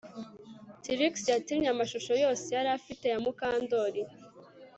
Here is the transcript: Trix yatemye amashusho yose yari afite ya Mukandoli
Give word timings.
Trix 0.83 1.13
yatemye 1.33 1.67
amashusho 1.71 2.11
yose 2.23 2.45
yari 2.55 2.69
afite 2.77 3.05
ya 3.11 3.17
Mukandoli 3.23 4.01